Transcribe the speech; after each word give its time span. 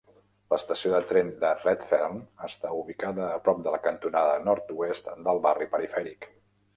L'estació 0.51 0.91
de 0.93 1.01
tren 1.09 1.27
de 1.43 1.49
Redfern 1.57 2.23
està 2.47 2.71
ubicada 2.79 3.27
a 3.33 3.43
prop 3.49 3.61
de 3.67 3.73
la 3.75 3.81
cantonada 3.83 4.33
nord-oest 4.49 5.13
del 5.29 5.43
barri 5.45 5.69
perifèric. 5.75 6.27